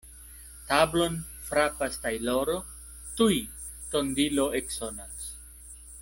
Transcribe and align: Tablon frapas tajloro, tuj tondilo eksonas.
Tablon 0.69 1.17
frapas 1.49 1.99
tajloro, 2.05 2.55
tuj 3.19 3.37
tondilo 3.93 4.47
eksonas. 4.61 5.29